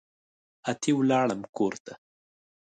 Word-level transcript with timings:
اتي 0.69 0.91
ولاړم 0.97 1.41
کورته 1.57 1.93